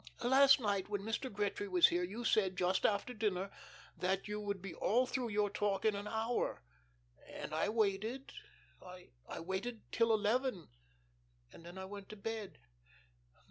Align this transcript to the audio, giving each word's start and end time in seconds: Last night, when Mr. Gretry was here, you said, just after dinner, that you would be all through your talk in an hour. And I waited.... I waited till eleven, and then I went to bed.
Last 0.23 0.59
night, 0.59 0.89
when 0.89 1.03
Mr. 1.03 1.31
Gretry 1.31 1.67
was 1.69 1.89
here, 1.89 2.01
you 2.03 2.25
said, 2.25 2.57
just 2.57 2.87
after 2.87 3.13
dinner, 3.13 3.51
that 3.95 4.27
you 4.27 4.39
would 4.41 4.59
be 4.59 4.73
all 4.73 5.05
through 5.05 5.29
your 5.29 5.51
talk 5.51 5.85
in 5.85 5.95
an 5.95 6.07
hour. 6.07 6.63
And 7.27 7.53
I 7.53 7.69
waited.... 7.69 8.33
I 8.81 9.39
waited 9.39 9.83
till 9.91 10.11
eleven, 10.11 10.69
and 11.53 11.63
then 11.67 11.77
I 11.77 11.85
went 11.85 12.09
to 12.09 12.15
bed. 12.15 12.57